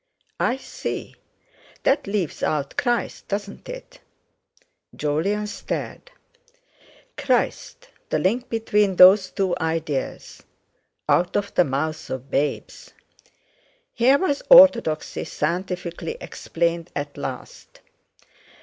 [0.39, 1.13] "I see.
[1.83, 3.99] That leaves out Christ, doesn't it?"
[4.95, 6.09] Jolyon stared.
[7.17, 10.41] Christ, the link between those two ideas!
[11.07, 12.93] Out of the mouth of babes!
[13.93, 17.81] Here was orthodoxy scientifically explained at last!